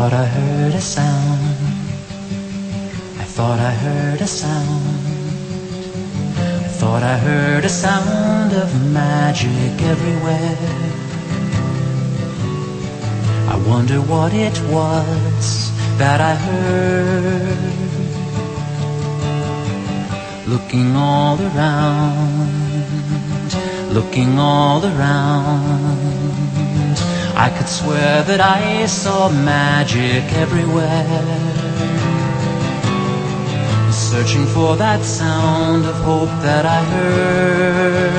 [0.00, 1.56] thought I heard a sound.
[3.18, 4.96] I thought I heard a sound.
[6.66, 10.56] I thought I heard a sound of magic everywhere.
[13.52, 17.58] I wonder what it was that I heard.
[20.46, 22.52] Looking all around,
[23.92, 25.97] looking all around.
[27.38, 31.06] I could swear that I saw magic everywhere.
[33.92, 38.18] Searching for that sound of hope that I heard.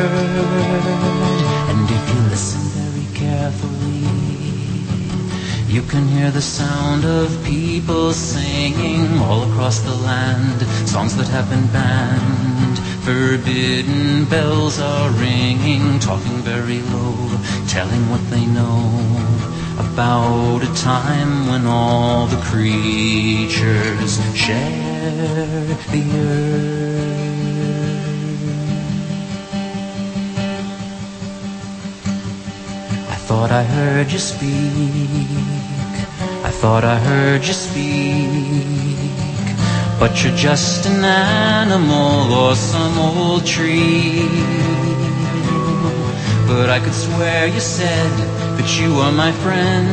[1.69, 4.07] And if you listen very carefully,
[5.67, 10.61] you can hear the sound of people singing all across the land.
[10.87, 12.38] Songs that have been banned.
[13.09, 17.15] Forbidden bells are ringing, talking very low,
[17.67, 18.85] telling what they know
[19.79, 27.09] about a time when all the creatures share the earth.
[33.09, 34.51] I thought I heard you speak.
[36.45, 39.08] I thought I heard you speak.
[39.99, 44.29] But you're just an animal or some old tree.
[46.47, 48.09] But I could swear you said
[48.57, 49.89] that you are my friend.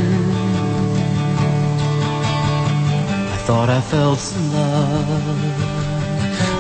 [3.33, 5.67] I thought I felt some love.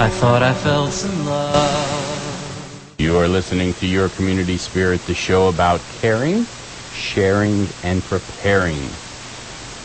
[0.00, 2.96] I thought I felt some love.
[2.98, 6.46] You are listening to Your Community Spirit, the show about caring,
[6.94, 8.88] sharing, and preparing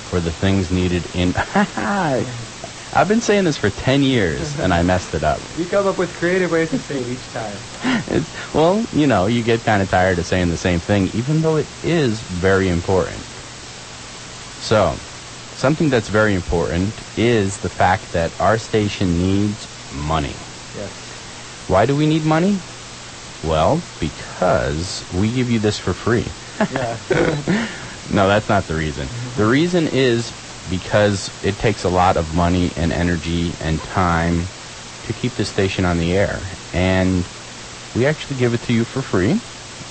[0.10, 1.36] for the things needed in.
[2.94, 5.42] I've been saying this for 10 years and I messed it up.
[5.58, 7.60] You come up with creative ways to say it each time.
[8.08, 11.42] It's, well, you know, you get kind of tired of saying the same thing, even
[11.42, 13.26] though it is very important.
[14.60, 15.00] So,
[15.54, 20.36] something that's very important is the fact that our station needs money.
[20.76, 20.92] Yes.
[21.68, 22.60] Why do we need money?
[23.44, 26.28] Well, because we give you this for free.
[26.72, 26.98] Yeah.
[28.12, 29.10] No, that's not the reason.
[29.38, 30.34] The reason is
[30.70, 34.44] because it takes a lot of money and energy and time
[35.08, 36.40] to keep the station on the air.
[36.74, 37.26] And
[37.96, 39.40] we actually give it to you for free.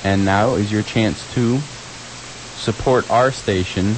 [0.04, 1.58] And now is your chance to
[2.56, 3.96] support our station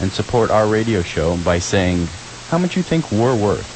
[0.00, 2.06] and support our radio show by saying
[2.48, 3.70] how much you think we're worth.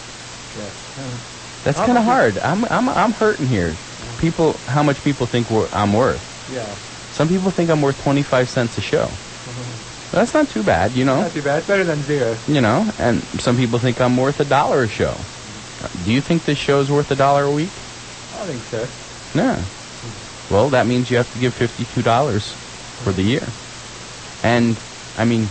[0.58, 1.64] yes.
[1.64, 2.38] That's kind of hard.
[2.38, 3.74] I'm, I'm, I'm hurting here.
[4.18, 6.24] People, how much people think we're, I'm worth.
[6.52, 6.64] Yeah.
[7.12, 9.10] Some people think I'm worth 25 cents a show.
[10.10, 11.22] That's not too bad, you know.
[11.22, 11.58] Not too bad.
[11.58, 12.36] It's better than zero.
[12.46, 15.14] You know, and some people think I'm worth a dollar a show.
[16.04, 17.70] Do you think this show is worth a dollar a week?
[18.40, 18.86] I think so.
[19.34, 19.58] No.
[20.50, 22.52] Well, that means you have to give fifty-two dollars
[23.04, 23.46] for the year.
[24.42, 24.76] And
[25.16, 25.48] I mean,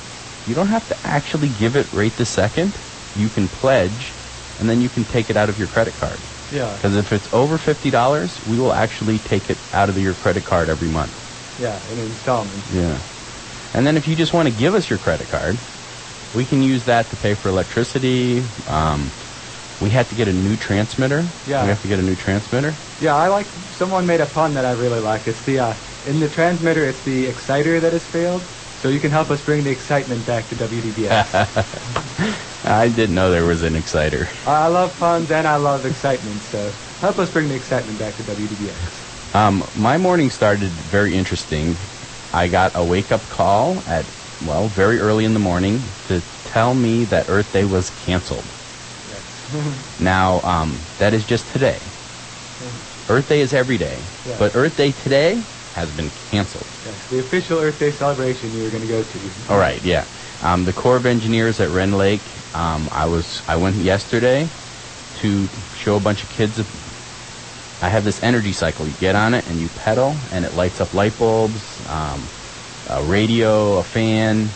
[0.48, 2.74] you don't have to actually give it right the second.
[3.16, 4.12] You can pledge,
[4.60, 6.18] and then you can take it out of your credit card.
[6.52, 6.74] Yeah.
[6.76, 10.46] Because if it's over fifty dollars, we will actually take it out of your credit
[10.46, 11.14] card every month.
[11.62, 12.72] Yeah, in installments.
[12.74, 12.98] Yeah.
[13.74, 15.60] And then if you just want to give us your credit card,
[16.34, 18.44] we can use that to pay for electricity.
[18.66, 19.12] Um,
[19.80, 21.32] we had to get a new transmitter.
[21.46, 21.64] Yeah.
[21.64, 22.78] We have to get a new transmitter.
[23.00, 23.48] Yeah, I like.
[23.70, 25.28] Someone made a pun that I really like.
[25.28, 26.84] It's the uh, in the transmitter.
[26.84, 28.44] It's the exciter that has failed.
[28.82, 32.46] So you can help us bring the excitement back to WDBX.
[32.64, 34.30] I didn't know there was an exciter.
[34.46, 36.44] I love puns and I love excitement.
[36.44, 39.36] So help us bring the excitement back to WDBX.
[39.36, 41.76] Um, my morning started very interesting.
[42.38, 44.06] I got a wake up call at,
[44.46, 48.44] well, very early in the morning to tell me that Earth Day was canceled.
[49.10, 50.00] Yes.
[50.00, 51.80] Now, um, that is just today.
[53.10, 53.98] Earth Day is every day.
[54.28, 54.36] Yeah.
[54.38, 55.42] But Earth Day today
[55.74, 56.68] has been canceled.
[56.86, 57.10] yes.
[57.10, 59.20] The official Earth Day celebration you were going to go to.
[59.52, 60.06] All right, yeah.
[60.44, 62.22] Um, the Corps of Engineers at Rend Lake.
[62.54, 64.48] Um, I was I went yesterday
[65.22, 66.62] to show a bunch of kids.
[67.82, 68.88] I have this energy cycle.
[68.88, 72.30] You get on it and you pedal, and it lights up light bulbs, um,
[72.86, 74.56] a radio, a fan,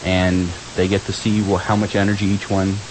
[0.00, 2.82] and they get to see well, how much energy each one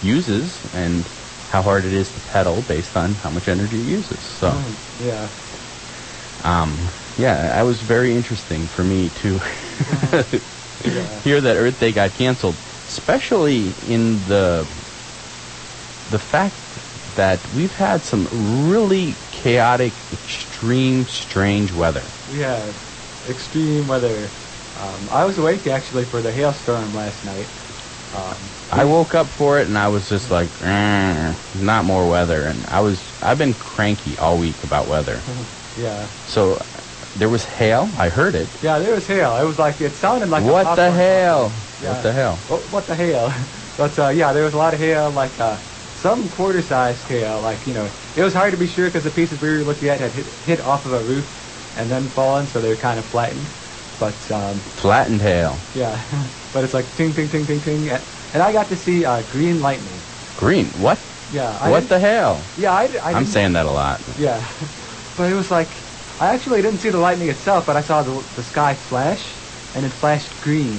[0.00, 1.08] uses and
[1.48, 4.22] how hard it is to pedal based on how much energy it uses.
[4.24, 4.50] So.
[4.50, 5.28] Mm, yeah.
[6.42, 9.40] Um, yeah, that was very interesting for me to
[10.84, 11.20] Yeah.
[11.20, 14.66] hear that Earth Day got canceled, especially in the
[16.08, 16.79] the fact
[17.20, 18.26] that we've had some
[18.70, 22.02] really chaotic, extreme, strange weather.
[22.32, 22.72] We had
[23.28, 24.30] extreme weather.
[24.74, 27.46] Um, I was awake actually for the hailstorm last night.
[28.16, 28.36] Um,
[28.70, 32.40] I woke up for it and I was just like, "Eh, not more weather.
[32.46, 35.20] And I was, I've been cranky all week about weather.
[35.76, 36.08] yeah.
[36.24, 36.58] So
[37.16, 37.90] there was hail.
[37.98, 38.48] I heard it.
[38.62, 39.36] Yeah, there was hail.
[39.36, 41.52] It was like it sounded like a what the hail?
[41.82, 41.92] Yeah.
[41.92, 42.36] What the hell?
[42.48, 43.30] What, what the hail?
[43.76, 45.56] But uh, yeah, there was a lot of hail, like uh,
[46.00, 47.40] some quarter-sized hail.
[47.40, 49.88] Like you know, it was hard to be sure because the pieces we were looking
[49.88, 51.26] at had hit, hit off of a roof
[51.76, 53.46] and then fallen, so they were kind of flattened.
[53.98, 55.56] But um, Flattened hail.
[55.74, 56.00] yeah,
[56.54, 58.02] but it's like ting ting ting ting ting, and,
[58.32, 59.88] and I got to see uh, green lightning.
[60.38, 60.66] Green.
[60.80, 60.98] What?
[61.32, 62.40] Yeah, I what the hell?
[62.56, 64.00] Yeah, I, I I'm didn't- saying that a lot.
[64.18, 64.42] Yeah,
[65.18, 65.68] but it was like
[66.18, 69.22] I actually didn't see the lightning itself, but I saw the the sky flash,
[69.76, 70.78] and it flashed green.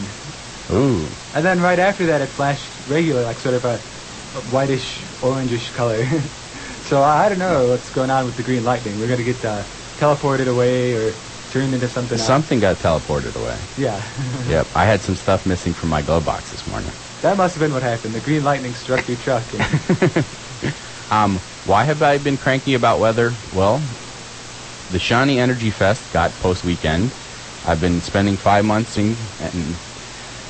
[0.72, 1.06] Ooh.
[1.36, 5.72] And then right after that, it flashed regular, like sort of a, a whitish, orangish
[5.74, 6.06] color.
[6.82, 9.00] so I, don't know what's going on with the green lightning.
[9.00, 9.64] We're gonna get uh,
[9.98, 11.14] teleported away or
[11.50, 12.26] turned into something else.
[12.28, 13.58] Something got teleported away.
[13.78, 14.02] Yeah,
[14.50, 14.68] Yep.
[14.76, 16.92] I had some stuff missing from my glove box this morning.
[17.22, 18.14] that must have been what happened.
[18.16, 19.44] The green lightning struck your truck.
[19.54, 20.26] And,
[21.12, 23.36] Um, why have I been cranky about weather?
[23.52, 23.84] Well,
[24.90, 27.12] the Shawnee Energy Fest got post weekend.
[27.66, 29.76] I've been spending five months in, and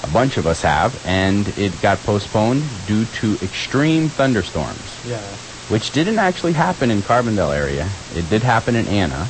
[0.03, 5.19] a bunch of us have, and it got postponed due to extreme thunderstorms, yeah,
[5.69, 7.88] which didn't actually happen in Carbondale area.
[8.15, 9.27] It did happen in Anna,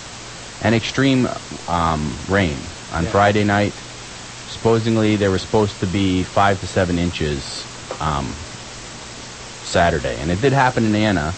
[0.62, 1.28] and extreme
[1.68, 2.58] um, rain
[2.94, 3.10] on Yeah.
[3.12, 3.74] Friday night.
[4.48, 7.66] Supposedly there was supposed to be five to seven inches
[8.00, 8.26] um,
[9.64, 11.34] Saturday, and it did happen in Anna,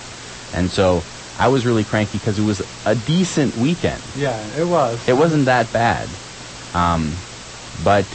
[0.54, 1.02] and so
[1.40, 4.02] I was really cranky because it was a decent weekend.
[4.16, 5.00] yeah, it was.
[5.08, 6.08] It wasn't that bad,
[6.74, 7.14] um,
[7.84, 8.06] but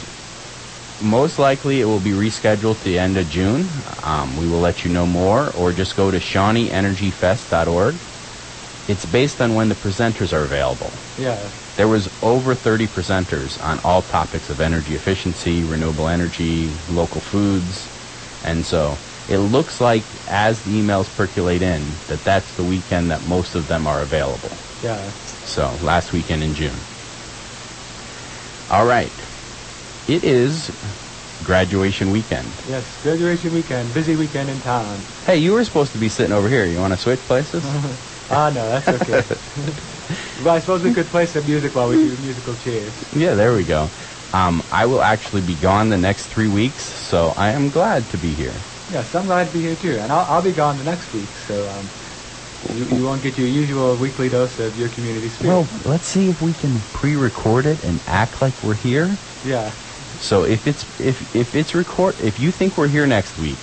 [0.99, 3.83] most likely it will be rescheduled to the end of June.
[4.03, 8.05] Um, we will let you know more, or just go to ShawneeEnergyFest.org.
[8.87, 10.99] It's based on when the presenters are available.
[11.15, 17.21] Yeah, There was over 30 presenters on all topics of energy efficiency, renewable energy, local
[17.21, 17.91] foods,
[18.41, 23.21] and so it looks like as the emails percolate in that that's the weekend that
[23.21, 24.59] most of them are available.
[24.81, 25.11] yeah.
[25.43, 26.87] So last weekend in June.
[28.69, 29.18] All right,
[30.09, 30.71] it is
[31.43, 32.51] graduation weekend.
[32.67, 35.05] Yes, graduation weekend, busy weekend in town.
[35.25, 36.65] Hey, you were supposed to be sitting over here.
[36.65, 37.63] You want to switch places?
[38.31, 39.25] Ah, no, that's okay.
[40.43, 43.03] well, I suppose we could play some music while we do musical chairs.
[43.11, 43.89] Yeah, there we go.
[44.31, 48.19] Um, I will actually be gone the next three weeks, so I am glad to
[48.19, 48.53] be here.
[48.87, 51.35] Yes, I'm glad to be here too, and I'll, I'll be gone the next week,
[51.37, 51.89] so um,
[52.71, 55.67] you, you won't get your usual weekly dose of your community spirit.
[55.71, 59.17] Well, let's see if we can pre-record it and act like we're here.
[59.43, 59.71] yeah,
[60.19, 63.57] So if it's if if it's record if you think we're here next week,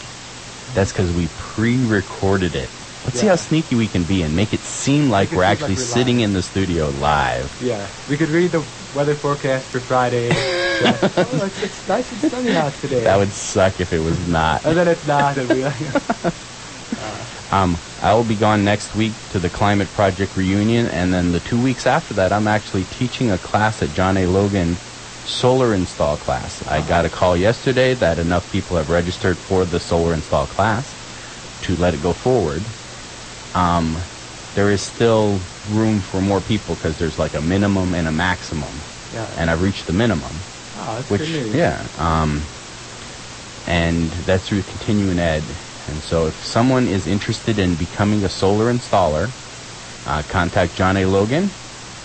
[0.75, 2.69] that's because we pre-recorded it.
[3.05, 5.79] Let's see how sneaky we can be and make it seem like we're actually like
[5.79, 7.56] we're sitting in the studio live.
[7.62, 7.87] yeah.
[8.08, 8.64] We could read the
[8.97, 10.29] weather forecast for Friday.
[10.29, 10.99] Yeah.
[11.17, 13.05] oh, it's, it's nice and sunny out today.
[13.05, 14.64] That would suck if it was not.
[14.64, 15.38] And then it's not.
[15.38, 15.62] And we,
[17.52, 21.38] Um, I will be gone next week to the Climate Project reunion, and then the
[21.41, 24.26] two weeks after that, I'm actually teaching a class at John A.
[24.26, 24.76] Logan
[25.26, 26.62] solar install class.
[26.67, 30.94] I got a call yesterday that enough people have registered for the solar install class
[31.62, 32.62] to let it go forward.
[33.55, 33.99] Um,
[34.55, 38.70] there is still room for more people because there's like a minimum and a maximum,
[39.12, 39.26] yeah.
[39.37, 40.32] and I've reached the minimum
[40.78, 42.43] oh, that's which yeah um,
[43.67, 45.43] and that's through continuing ed
[45.88, 49.31] and so if someone is interested in becoming a solar installer
[50.06, 51.50] uh, contact john a logan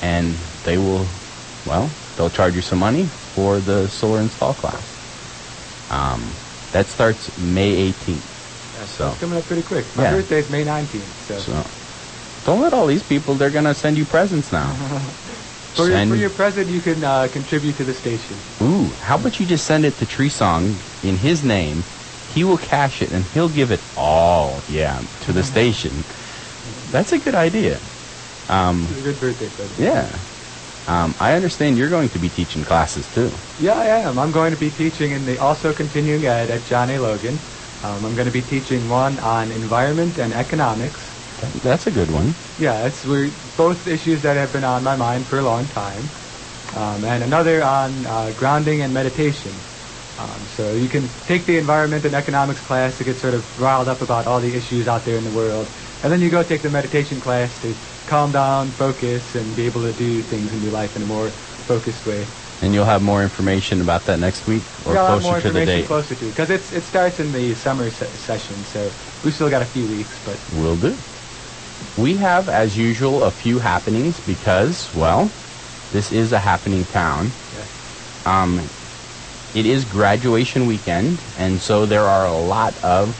[0.02, 1.06] and they will
[1.66, 5.00] well they'll charge you some money for the solar install class
[5.90, 6.38] um,
[6.72, 8.24] that starts may 18th
[8.74, 9.96] Yeah, so- it's coming up pretty quick.
[9.96, 10.18] My Yeah.
[10.18, 11.38] is May 19th, so.
[11.38, 11.72] so
[12.44, 14.76] don't let all these people they're gonna send you presents now
[15.74, 18.44] For your, for your present, you can uh, contribute to the station.
[18.62, 21.86] Ooh, how about you just send it to Tree Song in his name?
[22.28, 26.04] He will cash it and he'll give it all, yeah, to the station.
[26.90, 27.80] That's a good idea.
[28.50, 29.80] Um, It's a good birthday present.
[29.80, 30.20] yeah.
[30.88, 33.32] Um, I understand you're going to be teaching classes too.
[33.60, 34.18] Yeah, I am.
[34.18, 37.00] I'm going to be teaching in the also continuing ed at John A.
[37.00, 37.38] Logan.
[37.84, 41.00] Um, I'm going to be teaching one on environment and economics.
[41.64, 42.36] That's a good one.
[42.60, 46.04] Yeah, it's we're both issues that have been on my mind for a long time.
[46.76, 49.52] Um, and another on uh, grounding and meditation.
[50.20, 53.88] Um, so you can take the environment and economics class to get sort of riled
[53.88, 55.68] up about all the issues out there in the world,
[56.04, 57.74] and then you go take the meditation class to
[58.12, 61.30] calm down, focus, and be able to do things in your life in a more
[61.66, 62.28] focused way.
[62.62, 65.48] And you'll have more information about that next week or Got a lot more closer
[65.48, 65.88] to the information date.
[65.88, 68.92] closer to because it's it starts in the summer se- session, so
[69.24, 70.20] we've still got a few weeks.
[70.26, 70.98] But we'll do.
[71.96, 75.32] We have, as usual, a few happenings because, well,
[75.94, 77.32] this is a happening town.
[77.56, 77.68] yes,
[78.26, 78.70] Um,
[79.56, 83.16] it is graduation weekend, and so there are a lot of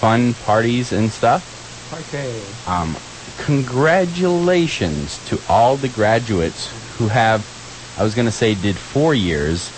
[0.00, 1.44] fun parties and stuff.
[1.92, 2.32] okay,
[2.66, 2.96] Um,
[3.38, 6.68] congratulations to all the graduates
[6.98, 7.44] who have,
[7.96, 9.72] I was going to say, did four years.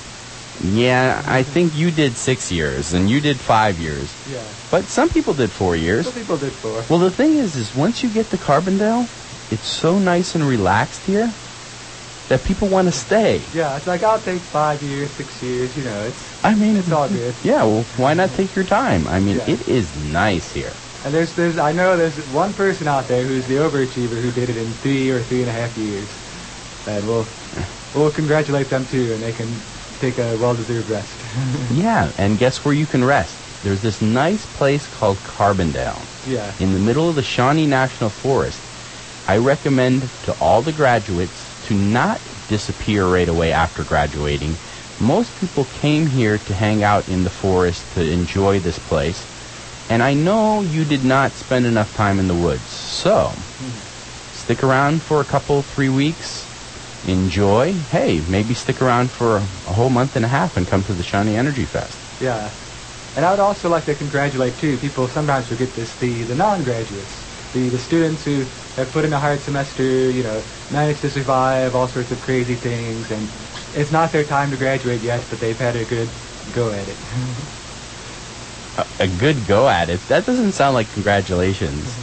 [0.62, 4.42] Yeah, I think you did six years and you did five years, Yeah.
[4.70, 6.04] but some people did four years.
[6.06, 6.84] Some people did four.
[6.88, 9.08] Well, the thing is, is once you get to Carbondale,
[9.50, 11.32] it's so nice and relaxed here
[12.28, 13.40] that people want to stay.
[13.54, 15.74] Yeah, it's like I'll take five years, six years.
[15.76, 17.34] You know, it's I mean, It's all good.
[17.42, 19.08] Yeah, well, why not take your time?
[19.08, 19.50] I mean, Yeah.
[19.50, 20.74] it is nice here.
[21.04, 24.50] And there's there's I know there's one person out there who's the overachiever who did
[24.50, 26.08] it in three or three and a half years,
[26.86, 27.26] and we'll
[27.94, 29.48] we'll congratulate them too, and they can
[30.00, 31.16] take a well-deserved rest.
[31.72, 33.36] Yeah, and guess where you can rest?
[33.62, 36.52] There's this nice place called Carbondale yeah.
[36.58, 38.58] in the middle of the Shawnee National Forest.
[39.28, 44.56] I recommend to all the graduates to not disappear right away after graduating.
[44.98, 49.24] Most people came here to hang out in the forest to enjoy this place.
[49.90, 52.70] And I know you did not spend enough time in the woods.
[52.70, 53.32] So,
[54.32, 56.46] stick around for a couple, three weeks.
[57.08, 57.72] Enjoy.
[57.72, 61.02] Hey, maybe stick around for a whole month and a half and come to the
[61.02, 61.98] Shawnee Energy Fest.
[62.20, 62.50] Yeah.
[63.16, 64.76] And I would also like to congratulate too.
[64.78, 65.92] People sometimes forget this.
[65.96, 68.44] The the non-graduates, the the students who
[68.76, 72.54] have put in a hard semester, you know, managed to survive all sorts of crazy
[72.54, 73.28] things, and
[73.74, 76.08] it's not their time to graduate yet, but they've had a good
[76.54, 76.96] go at it.
[78.98, 80.06] A, good go at it.
[80.08, 81.98] That doesn't sound like congratulations.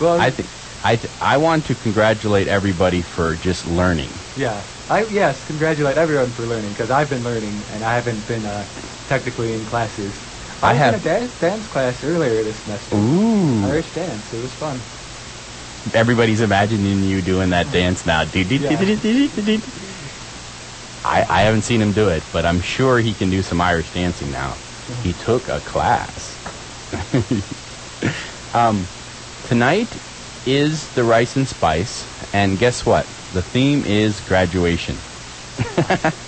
[0.00, 0.50] well, I think
[0.82, 4.22] I th- I want to congratulate everybody for just learning.
[4.36, 4.64] yeah.
[4.88, 8.66] I yes, congratulate everyone for learning because I've been learning and I haven't been uh,
[9.06, 10.14] technically in classes.
[10.62, 12.96] I I, was have- in a dance, dance class earlier this semester.
[12.96, 13.64] Ooh!
[13.64, 14.32] Irish dance.
[14.32, 14.84] It was fun.
[15.92, 18.24] Everybody's imagining you doing that dance now.
[21.04, 23.92] I I haven't seen him do it, but I'm sure he can do some Irish
[23.92, 24.60] dancing now.
[25.02, 26.38] He took a class.
[28.54, 28.88] um,
[29.42, 29.98] tonight
[30.44, 33.08] is the rice and spice, and guess what?
[33.32, 35.02] The theme is graduation.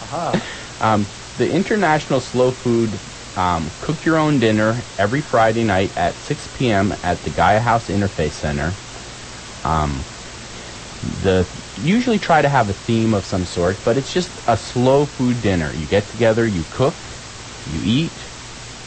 [0.00, 0.32] Aha.
[0.80, 3.00] Um, the International Slow Food
[3.34, 6.94] um, Cook Your Own Dinner every Friday night at 6 p.m.
[7.02, 8.78] at the Gaia House Interfaith Center.
[9.64, 10.06] Um,
[11.02, 15.06] the usually try to have a theme of some sort, but it's just a slow
[15.06, 15.72] food dinner.
[15.72, 16.96] You get together, you cook,
[17.64, 18.27] you eat,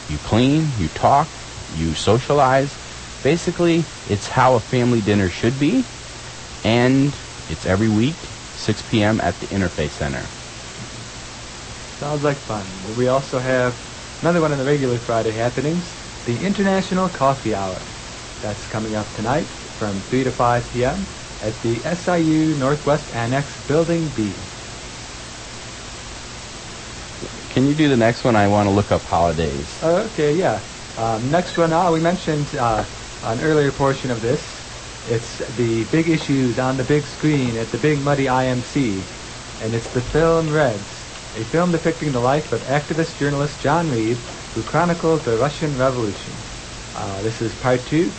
[0.06, 1.28] you clean, you talk,
[1.68, 2.78] you socialize.
[3.22, 5.86] Basically, it's how a family dinner should be,
[6.64, 7.16] and
[7.48, 9.20] it's every week, 6 p.m.
[9.20, 10.30] at the Interfaith Center.
[11.98, 12.94] Sounds like fun.
[12.96, 13.78] We also have
[14.20, 17.82] another one of the regular Friday happenings, the International Coffee Hour.
[18.40, 21.06] That's coming up tonight from 3 to 5 p.m.
[21.40, 24.51] at the SIU Northwest Annex Building B.
[27.52, 28.34] Can you do the next one?
[28.34, 29.82] I want to look up holidays.
[29.82, 30.58] Okay, yeah.
[30.96, 32.82] Um, next one, uh, we mentioned uh,
[33.24, 34.40] an earlier portion of this.
[35.10, 39.02] It's the big issues on the big screen at the Big Muddy IMC,
[39.62, 40.78] and it's the film Reds,
[41.36, 44.16] a film depicting the life of activist journalist John Reed,
[44.54, 46.32] who chronicles the Russian Revolution.
[46.96, 48.10] Uh, this is part two.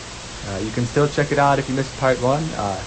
[0.47, 2.43] Uh, you can still check it out if you missed part one.
[2.53, 2.79] Uh,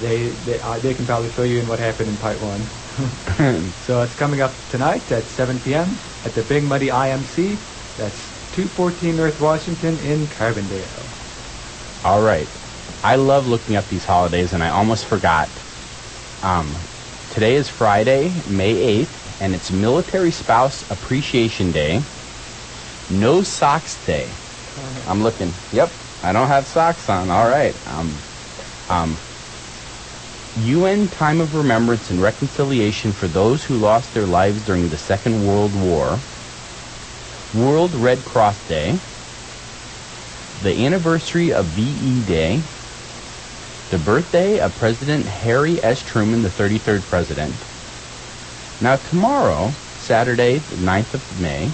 [0.00, 2.60] they they, uh, they can probably fill you in what happened in part one.
[3.78, 5.98] So it's coming up tonight at 7 p.m.
[6.24, 7.58] at the Big Muddy IMC.
[7.96, 11.14] That's 214 North Washington in Carbondale.
[12.04, 12.48] All right.
[13.02, 15.62] I love looking up these holidays, and I almost forgot.
[16.42, 16.76] Um,
[17.28, 22.02] today is Friday, May 8th, and it's Military Spouse Appreciation Day.
[23.08, 24.36] No Socks Day.
[25.06, 25.54] I'm looking.
[25.70, 27.30] Yep, I don't have socks on.
[27.30, 27.76] All right.
[27.86, 28.24] Um,
[28.88, 29.18] um,
[30.56, 35.46] UN Time of Remembrance and Reconciliation for those who lost their lives during the Second
[35.46, 36.18] World War.
[37.54, 38.98] World Red Cross Day.
[40.64, 42.62] The anniversary of VE Day.
[43.90, 46.02] The birthday of President Harry S.
[46.02, 47.54] Truman, the 33rd president.
[48.80, 51.70] Now, tomorrow, Saturday, the 9th of May,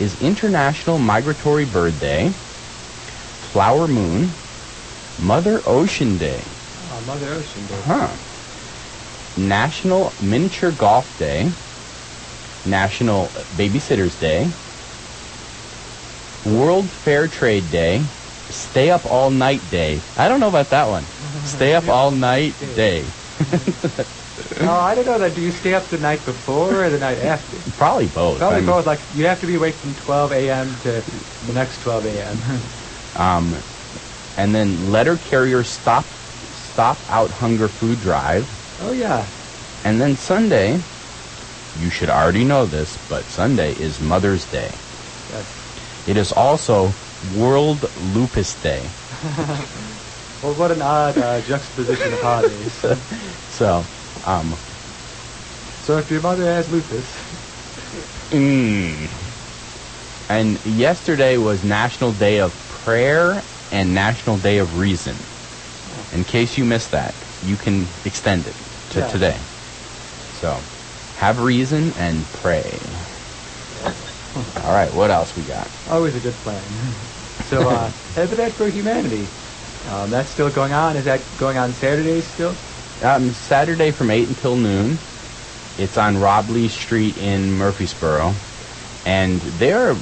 [0.00, 2.30] is International Migratory Bird Day,
[3.52, 4.30] Flower Moon,
[5.18, 6.40] Mother Ocean Day,
[7.06, 7.80] Mother Ocean Day.
[7.86, 8.08] huh?
[9.36, 11.52] National Miniature Golf Day,
[12.64, 14.50] National Babysitters Day,
[16.44, 18.02] World Fair Trade Day,
[18.50, 20.02] Stay Up All Night Day.
[20.16, 21.06] I don't know about that one.
[21.44, 23.04] Stay Up All Night Day.
[24.60, 25.34] No, I don't know that.
[25.34, 27.62] Do you stay up the night before or the night after?
[27.76, 28.38] Probably both.
[28.38, 28.86] Probably I mean, both.
[28.86, 30.78] Like you have to be awake from 12 a.m.
[30.80, 31.04] to
[31.42, 32.42] the next 12 a.m.
[33.16, 33.56] Um,
[34.36, 36.04] and then letter carrier stop
[36.76, 38.46] stop out hunger food drive.
[38.80, 39.24] oh yeah.
[39.82, 40.78] And then Sunday,
[41.80, 44.68] you should already know this, but Sunday is Mother's Day.
[45.32, 45.46] Yes.
[46.06, 46.92] It is also
[47.34, 48.90] World Lupus Day.
[50.42, 52.84] Well, what an odd uh, juxtaposition of holidays.
[53.48, 53.86] So,
[54.24, 54.54] um,
[55.80, 57.08] So if your mother has lupus,
[58.30, 59.08] Mm.
[60.28, 63.42] And yesterday was National Day of Prayer
[63.72, 65.35] and National Day of Reason.
[66.12, 68.54] In case you missed that, you can extend it
[68.90, 69.06] to Yeah.
[69.06, 69.40] today.
[70.40, 70.62] So,
[71.14, 72.78] have reason and pray.
[74.62, 75.68] All right, what else we got?
[75.88, 76.62] Always a good plan.
[77.48, 79.28] So, uh, Habitat for Humanity.
[79.88, 80.96] Um, that's still going on.
[80.96, 82.56] Is that going on Saturdays still?
[83.00, 84.98] Um, Saturday from 8 until noon.
[85.78, 88.34] It's on Rob Lee Street in Murphysboro.
[89.04, 89.94] And they're,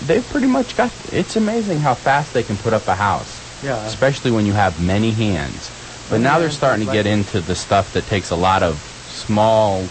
[0.00, 3.37] they've pretty much got, it's amazing how fast they can put up a house.
[3.62, 3.84] Yeah.
[3.86, 5.70] especially when you have many hands.
[6.10, 8.78] But now they're starting to get like- into the stuff that takes a lot of
[9.10, 9.84] small,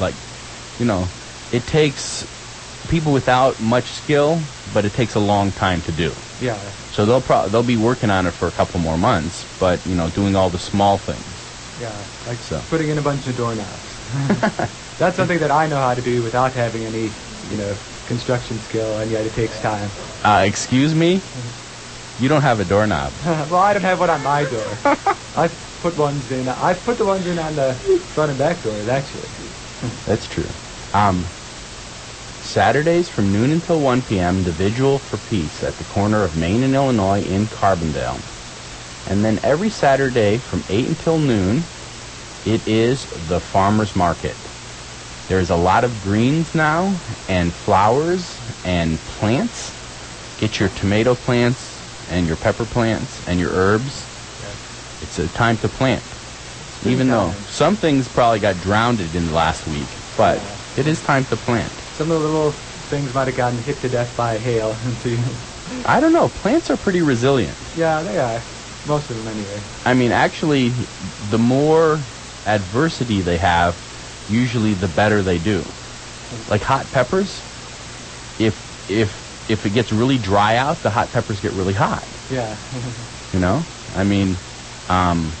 [0.00, 0.14] like,
[0.78, 1.06] you know,
[1.52, 2.26] it takes
[2.88, 4.40] people without much skill,
[4.74, 6.12] but it takes a long time to do.
[6.40, 6.58] Yeah.
[6.92, 9.94] So they'll pro- they'll be working on it for a couple more months, but you
[9.94, 11.22] know, doing all the small things.
[11.80, 11.92] Yeah.
[12.28, 12.60] Like So.
[12.68, 13.68] putting in a bunch of doorknobs.
[14.98, 17.10] that's something that I know how to do without having any,
[17.50, 17.74] you know,
[18.08, 19.88] construction skill, and yet it takes time.
[20.24, 21.20] Uh, excuse me,
[22.18, 23.12] you don't have a doorknob.
[23.24, 24.78] well, I don't have one on my door.
[25.34, 26.48] I've put ones in.
[26.48, 27.74] I've put the ones in on the
[28.08, 29.28] front and back doors, actually.
[30.06, 30.48] That's true.
[30.92, 31.26] Um,
[32.40, 36.62] Saturdays from noon until 1 p.m., the Vigil for Peace at the corner of Main
[36.62, 38.20] and Illinois in Carbondale.
[39.06, 41.64] And then every Saturday from 8 until noon,
[42.44, 44.36] it is the farmer's market.
[45.28, 49.72] There's a lot of greens now, and flowers, and plants.
[50.36, 51.71] Get your tomato plants,
[52.12, 54.06] and your pepper plants, and your herbs.
[55.00, 56.04] It's a time to plant.
[56.84, 60.56] Even though some things probably got drowned in the last week, but Yeah.
[60.76, 61.72] it is time to plant.
[61.96, 64.76] Some of the little things might have gotten hit to death by hail.
[65.86, 66.28] I don't know.
[66.28, 67.56] Plants are pretty resilient.
[67.76, 68.40] yeah, they are.
[68.86, 69.60] Most of them, anyway.
[69.84, 70.70] I mean, actually,
[71.30, 72.00] the more
[72.46, 73.76] adversity they have,
[74.28, 75.64] usually the better they do.
[76.48, 77.42] Like hot peppers,
[78.38, 78.54] if
[78.88, 79.10] if
[79.48, 82.02] if it gets really dry out, the hot peppers get really hot.
[82.28, 82.58] Yeah.
[83.32, 84.40] You know, I mean,
[84.88, 85.38] um,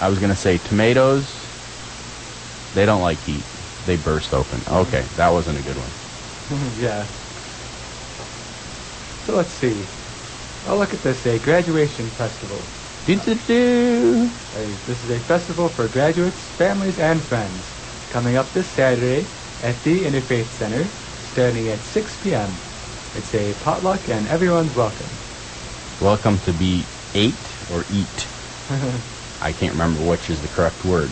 [0.00, 1.50] I was gonna say tomatoes.
[2.72, 3.46] They don't like heat.
[3.84, 4.62] They burst open.
[4.66, 5.94] Okay, that wasn't a good one.
[6.76, 7.08] yeah.
[9.20, 9.90] So let's see.
[10.64, 12.72] Oh, look at this, a graduation festival.
[13.04, 14.38] Do do do.
[14.52, 17.76] This is a festival for graduates, families, and friends.
[18.08, 22.62] Coming up this Saturday at the Interfaith Center, starting at 6 p.m.
[23.16, 25.06] It's a potluck and everyone's welcome.
[26.00, 27.34] Welcome to be ate
[27.72, 28.28] or eat.
[29.42, 31.10] I can't remember which is the correct word.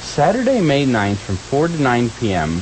[0.00, 2.60] Saturday, May 9th from 4 to 9 p.m.,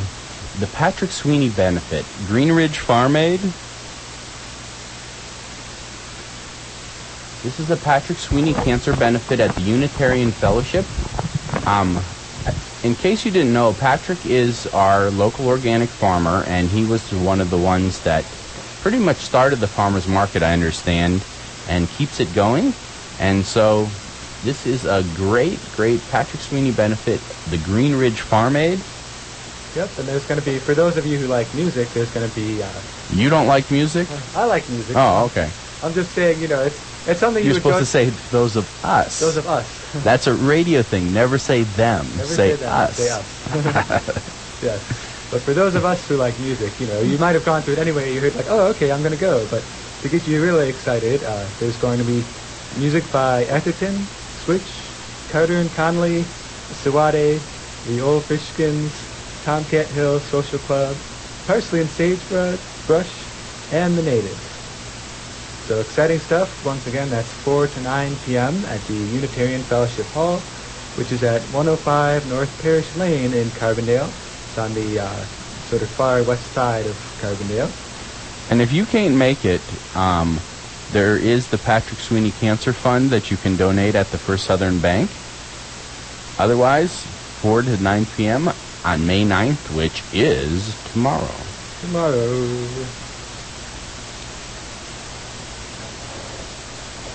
[0.58, 3.40] the Patrick Sweeney Benefit, Greenridge Farm Aid.
[7.42, 10.86] This is the Patrick Sweeney Cancer Benefit at the Unitarian Fellowship.
[11.66, 12.02] Um,
[12.82, 17.40] in case you didn't know, Patrick is our local organic farmer, and he was one
[17.40, 18.24] of the ones that
[18.80, 21.24] pretty much started the farmers market, I understand,
[21.66, 22.74] and keeps it going.
[23.18, 23.90] And so
[24.44, 28.84] this is a great, great Patrick Sweeney benefit, the Green Ridge Farm Aid.
[29.74, 32.28] Yep, and there's going to be, for those of you who like music, there's going
[32.28, 32.72] to be, uh,
[33.10, 34.08] You don't like music?
[34.34, 34.96] I like music.
[34.96, 35.50] Oh, okay.
[35.82, 38.68] I'm just saying, you know, it's it's something You're you supposed to say those of
[38.82, 39.20] us.
[39.20, 39.77] those of us.
[40.04, 41.12] That's a radio thing.
[41.12, 42.16] Never say them.
[42.16, 42.62] Never say, that.
[42.68, 42.96] us.
[42.96, 43.42] Say us.
[44.60, 44.84] yes.
[45.30, 47.74] But for those of us who like music, you know, you might have gone through
[47.74, 48.12] it anyway.
[48.12, 49.46] You heard like, oh, okay, I'm going to go.
[49.46, 49.64] But
[50.00, 52.26] to get you really excited, uh, there's going to be
[52.76, 54.94] music by Atherton, Switch,
[55.28, 56.32] Carter and Conley,
[56.70, 57.42] Sawade,
[57.84, 59.08] the Old Fishkins,
[59.42, 61.02] Tomcat Hill Social Club,
[61.46, 63.30] Parsley and Sagebrush, Brush,
[63.70, 64.47] and the Natives.
[65.68, 66.64] So exciting stuff.
[66.64, 68.64] Once again, that's 4 to 9 p.m.
[68.64, 70.38] at the Unitarian Fellowship Hall,
[70.96, 74.08] which is at 105 North Parish Lane in Carbondale.
[74.48, 75.14] It's on the uh,
[75.68, 77.70] sort of far west side of Carbondale.
[78.50, 79.60] And if you can't make it,
[79.94, 80.40] um,
[80.92, 84.80] there is the Patrick Sweeney Cancer Fund that you can donate at the First Southern
[84.80, 85.10] Bank.
[86.38, 87.04] Otherwise,
[87.42, 88.50] 4 to 9 p.m.
[88.86, 91.28] on May 9th, which is tomorrow.
[91.82, 92.68] Tomorrow.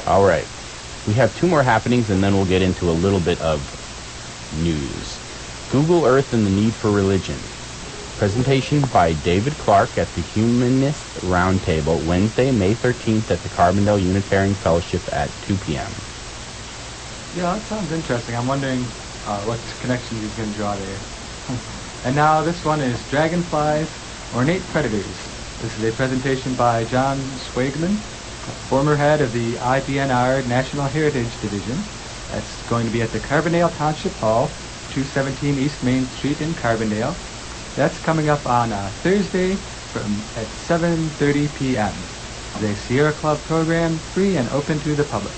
[0.06, 0.48] All right.
[1.08, 3.62] We have two more happenings, and then we'll get into a little bit of
[4.52, 5.20] news.
[5.72, 7.40] Google Earth and the Need for Religion.
[8.18, 14.54] Presentation by David Clark at the Humanist Roundtable, Wednesday, May 13th at the Carbondale Unitarian
[14.56, 15.92] Fellowship at 2 p.m.
[17.36, 18.36] Yeah, that sounds interesting.
[18.36, 18.84] I'm wondering
[19.26, 21.00] uh, what connections you can draw there.
[22.04, 23.90] and now this one is Dragonflies,
[24.36, 25.16] Ornate Predators.
[25.62, 27.98] This is a presentation by John Schwegman,
[28.52, 31.78] former head of the IDNR National Heritage Division.
[32.32, 34.48] That's going to be at the Carbondale Township Hall,
[34.92, 37.16] 217 East Main Street in Carbondale.
[37.76, 39.54] That's coming up on uh, Thursday
[39.94, 41.94] from at 7.30 p.m.
[42.62, 45.34] The Sierra Club program, free and open to the public.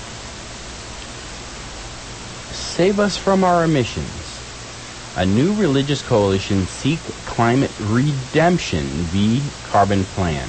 [2.52, 4.08] Save us from our emissions.
[5.16, 9.40] A new religious coalition seek climate redemption v.
[9.64, 10.48] carbon plan.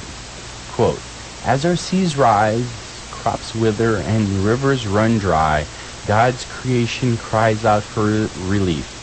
[0.72, 1.00] Quote,
[1.42, 5.66] as our seas rise, crops wither, and rivers run dry,
[6.06, 8.96] God's creation cries out for relief.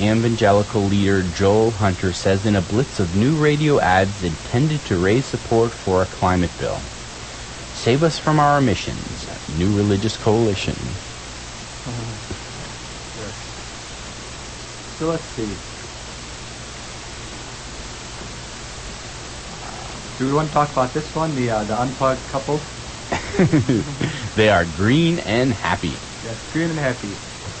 [0.00, 5.24] Evangelical leader Joel Hunter says in a blitz of new radio ads intended to raise
[5.26, 6.80] support for a climate bill.
[7.72, 9.28] Save us from our emissions.
[9.48, 10.74] New religious coalition.
[11.86, 12.14] Uh-huh.
[14.98, 15.73] So let's see.
[20.24, 22.58] Do we want to talk about this one, the uh, the unplugged couple?
[24.36, 25.98] they are green and happy.
[26.24, 27.12] Yes, green and happy.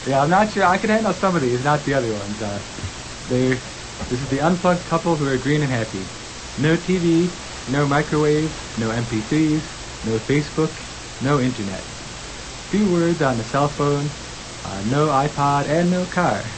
[0.06, 0.64] Yeah, I'm not sure.
[0.64, 2.40] I can handle some of these, not the other ones.
[2.40, 2.62] Uh,
[3.28, 3.60] they,
[4.08, 6.06] this is the unplugged couple who are green and happy.
[6.56, 7.30] No TV,
[7.68, 9.64] no microwave, no MP3s,
[10.06, 10.72] no Facebook,
[11.20, 11.84] no internet.
[12.70, 14.10] Few words on the cell phone,
[14.64, 16.50] uh, no iPod, and no car.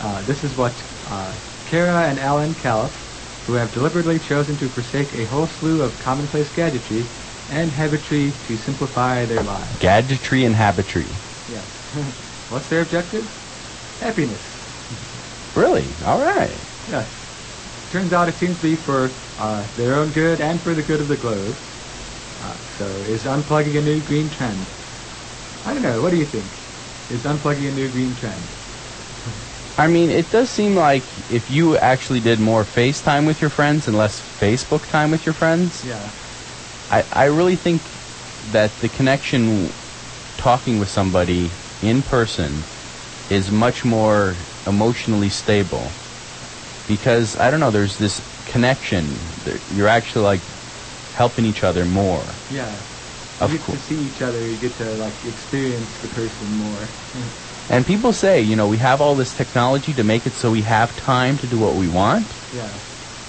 [0.00, 0.74] Uh, this is what
[1.06, 1.32] uh,
[1.64, 3.05] Kara and Alan Califf,
[3.46, 7.08] who have deliberately chosen to forsake a whole slew of commonplace gadgetry
[7.48, 9.78] and habitry to simplify their lives.
[9.78, 11.16] Gadgetry and habitry.
[11.48, 11.68] Yes.
[12.48, 13.28] What's their objective?
[14.00, 14.42] Happiness.
[15.54, 15.94] Really?
[16.04, 16.58] All right.
[16.88, 17.08] Yes.
[17.88, 21.00] Turns out it seems to be for uh, their own good and for the good
[21.00, 21.56] of the globe.
[22.40, 24.66] Uh, so is unplugging a new green trend?
[25.64, 26.02] I don't know.
[26.02, 26.50] What do you think?
[27.08, 28.48] Is unplugging a new green trend?
[29.78, 33.86] I mean, it does seem like if you actually did more FaceTime with your friends
[33.88, 36.10] and less Facebook time with your friends, Yeah.
[36.88, 37.82] I, I really think
[38.52, 39.74] that the connection
[40.36, 42.64] talking with somebody in person
[43.28, 45.92] is much more emotionally stable
[46.86, 50.42] because I don't know there's this connection that you're actually like
[51.10, 52.82] helping each other more Yeah.
[53.38, 54.42] Of you get to see each other.
[54.46, 56.88] You get to like experience the person more.
[57.68, 60.62] And people say you know we have all this technology to make it so we
[60.62, 62.80] have time to do what we want Yeah.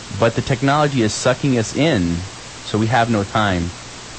[0.09, 2.23] but the technology is sucking us in
[2.63, 3.73] so we have no time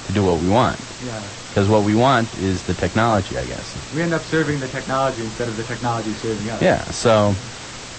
[0.04, 1.30] to do what we want Yeah.
[1.50, 5.22] because what we want is the technology I guess We end up serving the technology
[5.22, 6.62] instead of the technology serving us.
[6.62, 6.90] Yeah.
[6.90, 7.36] So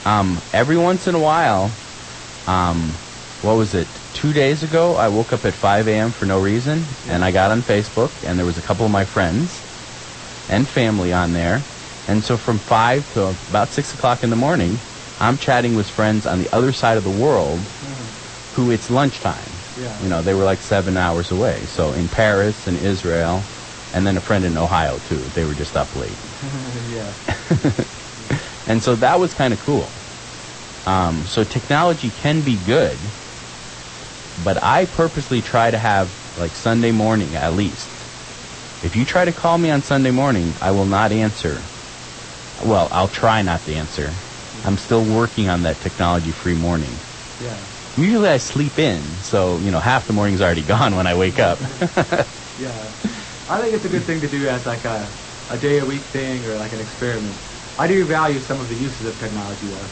[0.05, 1.75] um, every once in a while,
[2.47, 2.97] um,
[3.41, 4.01] what was it?
[4.13, 6.11] Two days ago, I woke up at 5 a.m.
[6.13, 9.05] for no reason, and I got on Facebook, and there was a couple of my
[9.05, 9.65] friends
[10.47, 11.65] and family on there.
[12.09, 14.81] And so from 5 to about 6 o'clock in the morning,
[15.19, 18.07] I'm chatting with friends on the other side of the world Mhm.
[18.53, 19.53] who it's lunchtime.
[19.77, 20.01] Yeah.
[20.01, 21.67] You know, they were like seven hours away.
[21.67, 23.45] So in Paris and Israel,
[23.93, 25.29] and then a friend in Ohio, too.
[25.35, 26.17] They were just up late.
[26.97, 27.13] yeah.
[28.65, 29.91] And so that was kind of cool.
[30.85, 32.99] Um, so technology can be good,
[34.37, 37.89] but I purposely try to have like Sunday morning at least.
[38.81, 41.69] If you try to call me on Sunday morning, I will not answer.
[42.61, 44.15] Well, I'll try not to answer.
[44.63, 47.01] I'm still working on that technology-free morning.
[47.39, 47.65] Yeah.
[47.95, 51.39] Usually I sleep in, so you know half the morning's already gone when I wake
[51.39, 51.61] up.
[52.59, 52.91] Yeah.
[53.47, 55.15] I think it's a good thing to do as like a,
[55.47, 57.39] a day a week thing or like an experiment.
[57.77, 59.89] I do value some of the uses of technology though.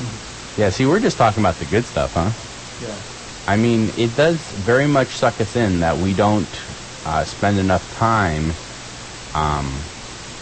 [0.56, 2.32] yeah, see, we're just talking about the good stuff, huh?
[2.80, 3.02] Yeah.
[3.46, 6.60] I mean, it does very much suck us in that we don't
[7.04, 8.54] uh, spend enough time
[9.32, 9.84] um,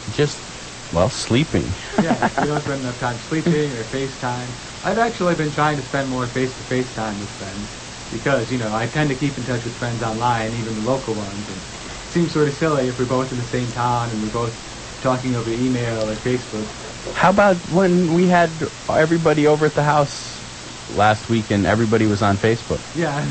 [0.08, 0.47] just,
[0.90, 1.74] well, sleeping.
[2.00, 2.30] Yeah.
[2.40, 4.56] we don't spend enough time sleeping or FaceTime.
[4.82, 7.76] I've actually been trying to spend more face-to-face time with friends
[8.10, 11.14] because, you know, I tend to keep in touch with friends online, even the local
[11.14, 11.48] ones.
[11.48, 11.60] And
[12.06, 14.56] it seems sort of silly if we're both in the same town and we're both
[15.00, 16.68] talking over email or Facebook.
[17.14, 20.42] How about when we had everybody over at the house
[20.88, 22.82] last week and everybody was on Facebook?
[22.94, 23.24] Yeah,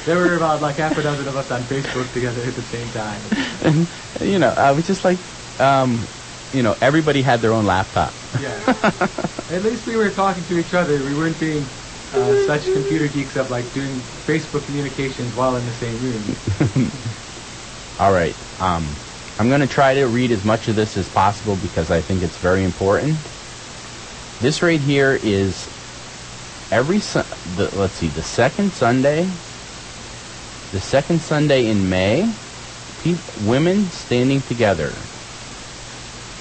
[0.06, 2.90] there were about like half a dozen of us on Facebook together at the same
[2.90, 3.22] time.
[3.62, 3.88] And,
[4.20, 5.20] you know, I was just like,
[5.60, 6.08] um,
[6.52, 8.14] you know, everybody had their own laptop.
[8.40, 8.62] Yeah.
[9.48, 11.02] At least we were talking to each other.
[11.02, 11.68] We weren't being
[12.12, 16.36] uh, such computer geeks of like doing Facebook communications while in the same room.
[17.98, 18.36] All right.
[18.58, 18.96] Um,
[19.38, 22.22] I'm going to try to read as much of this as possible because I think
[22.22, 23.28] it's very important.
[24.40, 25.70] This right here is
[26.70, 29.30] every Sun- the, let's see, the second Sunday,
[30.70, 32.34] the second Sunday in May,
[32.98, 35.11] pe- women standing together.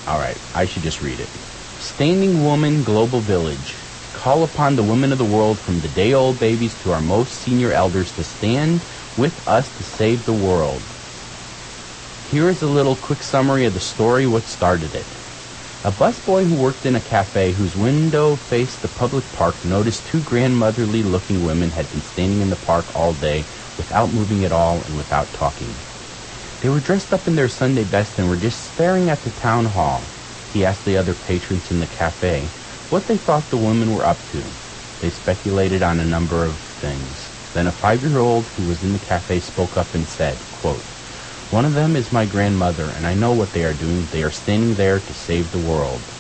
[0.08, 1.30] All right, I should just read it.
[1.78, 3.78] Standing Woman Global Village.
[4.14, 7.72] Call upon the women of the world from the day-old babies to our most senior
[7.72, 8.84] elders to stand
[9.16, 10.96] with us to save the world.
[12.24, 15.08] Here is a little quick summary of the story what started it.
[15.84, 20.22] A busboy who worked in a cafe whose window faced the public park noticed two
[20.22, 23.46] grandmotherly looking women had been standing in the park all day
[23.78, 25.84] without moving at all and without talking.
[26.62, 29.66] They were dressed up in their Sunday best and were just staring at the town
[29.66, 30.14] hall.
[30.48, 32.54] He asked the other patrons in the cafe
[32.88, 34.54] what they thought the women were up to.
[35.00, 37.34] They speculated on a number of things.
[37.54, 40.86] Then a five-year-old who was in the cafe spoke up and said, quote,
[41.50, 44.06] one of them is my grandmother, and I know what they are doing.
[44.08, 46.14] They are standing there to save the world.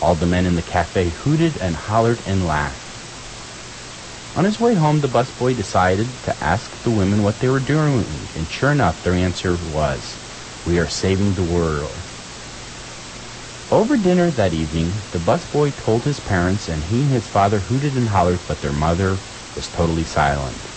[0.00, 2.85] All the men in the cafe hooted and hollered and laughed.
[4.36, 8.28] On his way home, the busboy decided to ask the women what they were doing,
[8.34, 10.18] and sure enough, their answer was,
[10.62, 12.02] We are saving the world.
[13.70, 17.96] Over dinner that evening, the busboy told his parents, and he and his father hooted
[17.96, 19.22] and hollered, but their mother
[19.54, 20.68] was totally silent.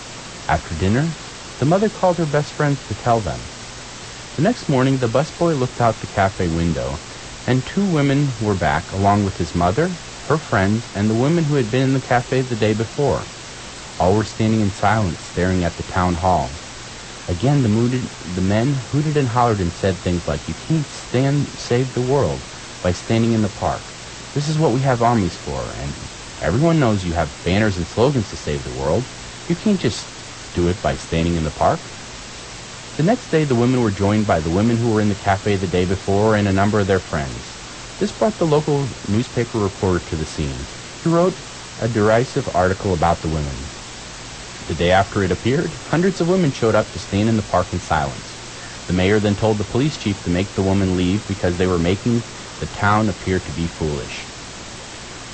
[0.48, 1.18] After dinner,
[1.58, 3.50] the mother called her best friends to tell them.
[4.36, 7.02] The next morning, the busboy looked out the cafe window,
[7.46, 11.56] and two women were back, along with his mother, her friends, and the women who
[11.56, 13.28] had been in the cafe the day before.
[14.00, 16.58] All were standing in silence, staring at the town hall.
[17.28, 21.60] Again, the, mooted, the men hooted and hollered and said things like, You can't stand
[21.60, 22.46] save the world
[22.82, 23.94] by standing in the park.
[24.32, 26.08] This is what we have armies for, and
[26.40, 29.10] everyone knows you have banners and slogans to save the world.
[29.48, 30.10] You can't just
[30.54, 31.92] do it by standing in the park.
[32.96, 35.56] The next day, the women were joined by the women who were in the cafe
[35.58, 37.60] the day before and a number of their friends.
[37.98, 40.68] This brought the local newspaper reporter to the scene.
[41.02, 41.42] He wrote
[41.78, 43.70] a derisive article about the women.
[44.70, 47.72] The day after it appeared, hundreds of women showed up to stand in the park
[47.72, 48.38] in silence.
[48.86, 51.76] The mayor then told the police chief to make the women leave because they were
[51.80, 52.22] making
[52.60, 54.28] the town appear to be foolish.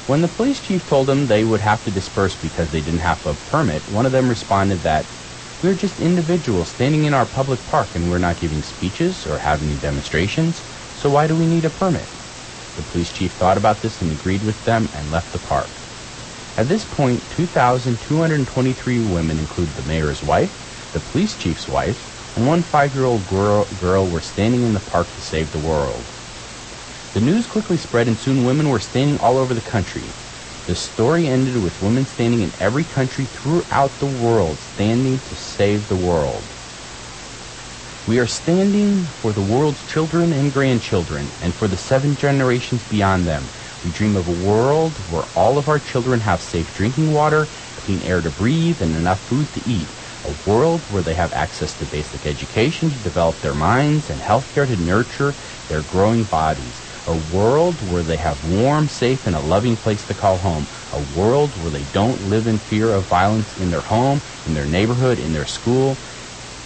[0.07, 3.27] When the police chief told them they would have to disperse because they didn't have
[3.27, 5.05] a permit, one of them responded that
[5.61, 9.77] we're just individuals standing in our public park and we're not giving speeches or having
[9.77, 12.09] demonstrations, so why do we need a permit?
[12.75, 15.76] The police chief thought about this and agreed with them and left the park.
[16.57, 20.59] At this point, 2,223 women, including the mayor's wife,
[20.93, 25.21] the police chief's wife, and one five-year-old girl, girl were standing in the park to
[25.21, 26.15] save the world.
[27.13, 30.17] The news quickly spread and soon women were standing all over the country,
[30.67, 35.87] the story ended with women standing in every country throughout the world, standing to save
[35.87, 36.55] the world.
[38.07, 43.27] We are standing for the world's children and grandchildren, and for the seven generations beyond
[43.27, 43.51] them.
[43.83, 48.03] We dream of a world where all of our children have safe drinking water, clean
[48.03, 49.89] air to breathe, and enough food to eat.
[50.25, 54.49] A world where they have access to basic education to develop their minds and health
[54.49, 55.37] care to nurture
[55.69, 60.15] their growing bodies a world where they have warm, safe, and a loving place to
[60.15, 60.69] call home.
[60.91, 64.67] A world where they don't live in fear of violence in their home, in their
[64.67, 65.99] neighborhood, in their school,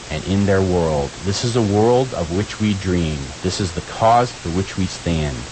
[0.08, 1.12] and in their world.
[1.22, 3.34] This is a world of which we dream.
[3.42, 5.50] This is the cause for which we stand.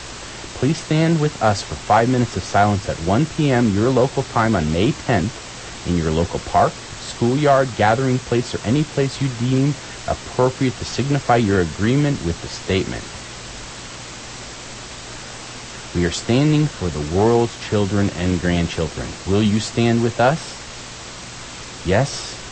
[0.58, 3.68] Please stand with us for five minutes of silence at 1 p.m.
[3.70, 5.30] your local time on May 10th
[5.86, 9.76] in your local park, schoolyard, gathering place, or any place you deem
[10.08, 13.04] appropriate to signify your agreement with the statement.
[15.94, 19.06] We are standing for the world's children and grandchildren.
[19.26, 20.60] Will you stand with us?
[21.84, 22.42] Yes?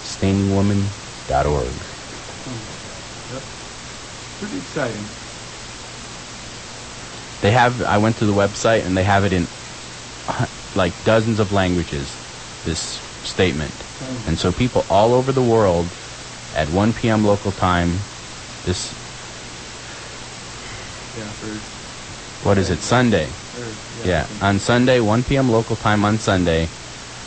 [0.00, 1.68] StandingWoman.org.
[2.48, 3.34] Hmm.
[3.34, 3.42] Yep.
[4.40, 5.19] Pretty exciting.
[7.40, 9.48] They have, I went to the website and they have it in
[10.74, 12.06] like dozens of languages,
[12.64, 13.72] this statement.
[14.26, 15.86] And so people all over the world
[16.54, 17.24] at 1 p.m.
[17.24, 18.00] local time,
[18.64, 18.94] this,
[21.16, 21.60] Yeah, for
[22.46, 23.28] what is it, Sunday?
[23.58, 23.66] or,
[24.06, 25.50] Yeah, on Sunday, 1 p.m.
[25.50, 26.68] local time on Sunday,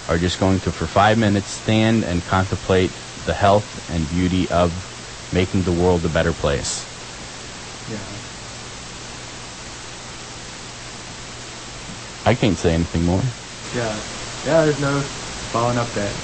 [0.08, 2.92] are just going to, for five minutes, stand and contemplate
[3.26, 4.72] the health and beauty of
[5.32, 6.86] making the world a better place.
[7.90, 8.00] Yeah.
[12.26, 13.36] I can't say anything more.
[13.74, 14.04] Yeah.
[14.44, 15.12] Yeah, there's no
[15.52, 16.22] following up that.